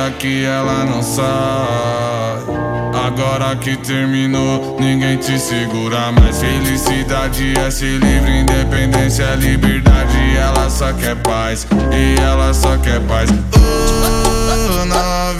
Dia 0.00 0.10
que 0.12 0.44
ela 0.46 0.82
não 0.86 1.02
sai. 1.02 1.20
Agora 3.06 3.54
que 3.56 3.76
terminou, 3.76 4.78
ninguém 4.80 5.18
te 5.18 5.38
segura 5.38 6.10
mais. 6.12 6.38
Felicidade 6.38 7.52
é 7.58 7.70
ser 7.70 7.98
livre, 7.98 8.40
independência 8.40 9.24
é 9.24 9.36
liberdade. 9.36 10.36
Ela 10.38 10.70
só 10.70 10.90
quer 10.94 11.16
paz, 11.16 11.66
e 11.92 12.18
ela 12.18 12.54
só 12.54 12.78
quer 12.78 12.98
paz. 13.00 13.28
Oh, 13.52 14.84
novinha, 14.86 15.39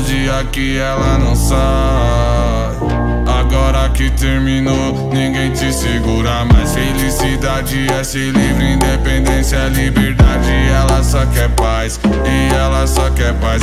Uns 0.00 0.06
dias 0.06 0.46
que 0.50 0.78
ela 0.78 1.18
não 1.18 1.36
sai. 1.36 1.58
Agora 3.38 3.86
que 3.90 4.10
terminou, 4.10 5.10
ninguém 5.12 5.52
te 5.52 5.70
segura 5.72 6.42
mais. 6.46 6.72
Felicidade 6.72 7.86
é 7.92 8.02
ser 8.02 8.32
livre, 8.32 8.72
independência 8.72 9.56
é 9.56 9.68
liberdade. 9.68 10.50
Ela 10.72 11.02
só 11.04 11.26
quer 11.26 11.50
paz, 11.50 12.00
e 12.24 12.54
ela 12.54 12.86
só 12.86 13.10
quer 13.10 13.34
paz. 13.34 13.62